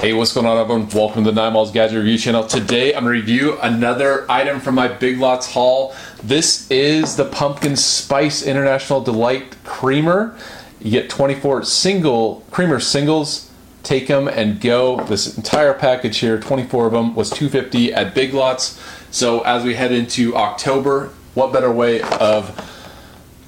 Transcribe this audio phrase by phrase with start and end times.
[0.00, 0.88] Hey, what's going on, everyone?
[0.88, 2.46] Welcome to the Nine Malls Gadget Review channel.
[2.46, 5.94] Today, I'm going to review another item from my Big Lots haul.
[6.22, 10.34] This is the Pumpkin Spice International Delight Creamer.
[10.80, 13.50] You get 24 single creamer singles.
[13.82, 15.04] Take them and go.
[15.04, 18.82] This entire package here, 24 of them, was 250 at Big Lots.
[19.10, 22.58] So as we head into October, what better way of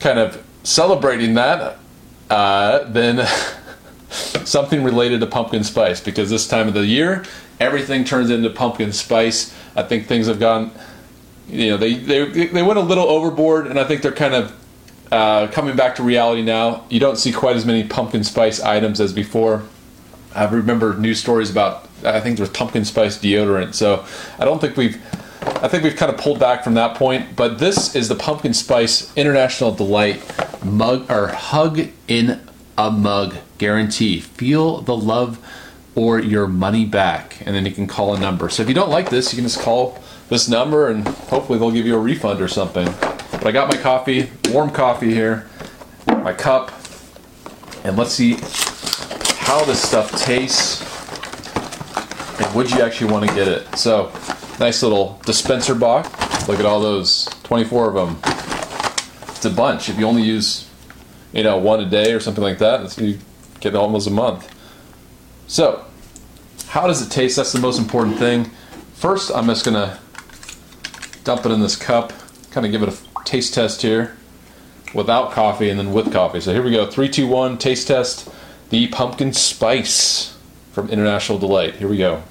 [0.01, 1.79] kind of celebrating that
[2.29, 3.27] uh, than
[4.13, 7.25] something related to pumpkin spice because this time of the year
[7.61, 9.55] everything turns into pumpkin spice.
[9.77, 10.73] I think things have gone
[11.49, 14.57] you know they they, they went a little overboard and i think they're kind of
[15.11, 16.87] uh, coming back to reality now.
[16.89, 19.63] You don't see quite as many pumpkin spice items as before.
[20.35, 23.75] I remember news stories about i think there's pumpkin spice deodorant.
[23.75, 24.05] So
[24.39, 25.01] i don't think we've
[25.45, 28.55] I think we've kind of pulled back from that point, but this is the Pumpkin
[28.55, 30.23] Spice International Delight
[30.65, 32.41] mug or hug in
[32.77, 34.21] a mug guarantee.
[34.21, 35.39] Feel the love
[35.95, 38.49] or your money back, and then you can call a number.
[38.49, 41.71] So if you don't like this, you can just call this number, and hopefully they'll
[41.71, 42.87] give you a refund or something.
[43.33, 45.49] But I got my coffee, warm coffee here,
[46.07, 46.73] my cup,
[47.85, 48.35] and let's see
[49.45, 50.81] how this stuff tastes,
[52.41, 53.77] and would you actually want to get it?
[53.77, 54.11] So
[54.59, 56.49] nice little dispenser box.
[56.49, 58.19] Look at all those, 24 of them.
[59.29, 59.89] It's a bunch.
[59.89, 60.69] If you only use
[61.33, 62.97] you know, one a day or something like that.
[62.99, 63.19] you
[63.61, 64.53] get almost a month.
[65.47, 65.85] So,
[66.69, 67.37] how does it taste?
[67.37, 68.51] That's the most important thing.
[68.95, 69.99] First, I'm just gonna
[71.25, 72.13] dump it in this cup,
[72.51, 74.17] kind of give it a taste test here,
[74.95, 76.41] without coffee and then with coffee.
[76.41, 76.91] So here we go.
[76.91, 77.59] Three, two, one.
[77.59, 78.29] Taste test.
[78.71, 80.37] The pumpkin spice
[80.73, 81.77] from International Delight.
[81.77, 82.23] Here we go.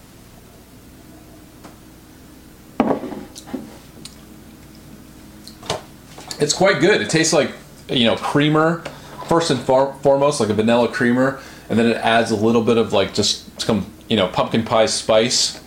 [6.39, 7.02] It's quite good.
[7.02, 7.52] It tastes like
[7.92, 8.84] you know creamer.
[9.28, 11.39] First and foremost like a vanilla creamer
[11.70, 14.88] and then it adds a little bit of like just some you know pumpkin pie
[14.88, 15.61] spice.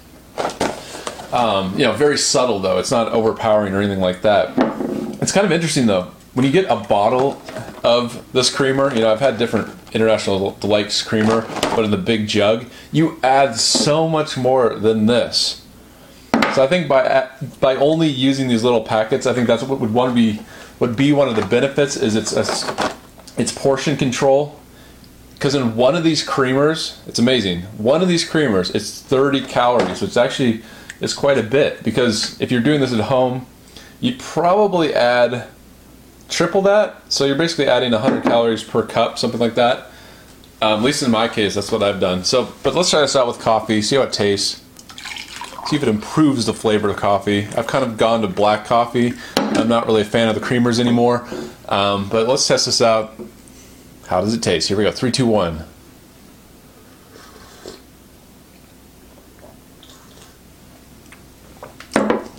[1.32, 2.78] Um, you know very subtle though.
[2.78, 4.52] It's not overpowering or anything like that.
[5.22, 6.10] It's kind of interesting though.
[6.34, 7.40] When you get a bottle
[7.84, 11.42] of this creamer you know i've had different international delights creamer
[11.76, 15.62] but in the big jug you add so much more than this.
[16.54, 17.28] So i think by
[17.60, 20.42] by only using these little packets i think that's what would want to be
[20.80, 22.94] would be one of the benefits is it's a,
[23.36, 24.60] it's portion control.
[25.34, 27.62] Because in one of these creamers it's amazing.
[27.76, 30.62] One of these creamers it's 30 calories which actually
[31.00, 31.82] is quite a bit.
[31.82, 33.46] Because if you're doing this at home
[34.00, 35.48] you probably add
[36.28, 37.00] triple that.
[37.12, 39.90] So you're basically adding 100 calories per cup something like that.
[40.62, 42.24] Um, at least in my case that's what i've done.
[42.24, 44.63] So but let's try this out with coffee see how it tastes
[45.66, 49.12] see if it improves the flavor of coffee i've kind of gone to black coffee
[49.56, 51.26] I'm not really a fan of the creamers anymore.
[51.68, 53.14] Um, but let's test this out.
[54.06, 54.68] How does it taste?
[54.68, 54.90] Here we go.
[54.90, 55.64] Three, two, one.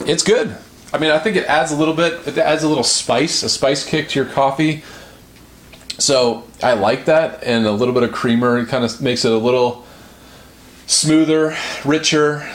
[0.08, 0.56] It's good.
[0.94, 2.28] I mean, I think it adds a little bit.
[2.28, 4.84] It adds a little spice, a spice kick to your coffee.
[5.98, 9.38] So I like that, and a little bit of creamer kind of makes it a
[9.38, 9.86] little
[10.86, 12.54] smoother, richer.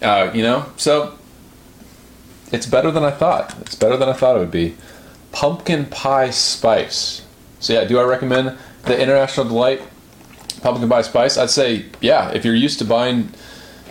[0.00, 1.18] Uh, you know, so
[2.52, 3.56] it's better than I thought.
[3.60, 4.76] It's better than I thought it would be.
[5.32, 7.24] Pumpkin pie spice.
[7.60, 9.82] So yeah, do I recommend the International Delight
[10.62, 11.36] pumpkin pie spice?
[11.36, 12.30] I'd say yeah.
[12.30, 13.30] If you're used to buying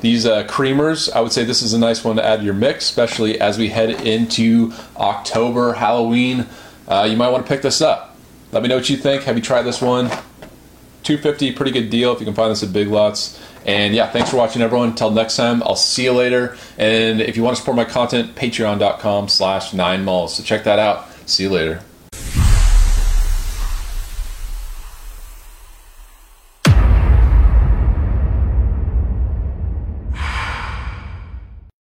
[0.01, 2.53] these uh, creamers, I would say this is a nice one to add to your
[2.53, 6.47] mix, especially as we head into October, Halloween.
[6.87, 8.15] Uh, you might want to pick this up.
[8.51, 9.23] Let me know what you think.
[9.23, 10.09] Have you tried this one?
[11.07, 13.41] 250 pretty good deal if you can find this at Big Lots.
[13.65, 14.89] And yeah, thanks for watching, everyone.
[14.89, 16.57] Until next time, I'll see you later.
[16.77, 20.35] And if you want to support my content, patreon.com slash nine malls.
[20.35, 21.07] So check that out.
[21.25, 21.81] See you later.